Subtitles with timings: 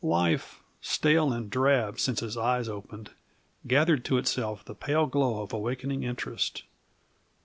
[0.03, 3.11] Life, stale and drab since his eyes opened,
[3.67, 6.63] gathered to itself the pale glow of awakening interest.